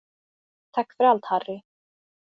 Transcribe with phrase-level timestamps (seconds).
[0.71, 1.61] Tack för allt, Harry.